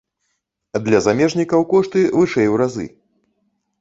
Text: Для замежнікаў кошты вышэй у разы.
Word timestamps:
Для 0.87 1.01
замежнікаў 1.07 1.61
кошты 1.75 1.99
вышэй 2.19 2.47
у 2.55 2.61
разы. 2.63 2.87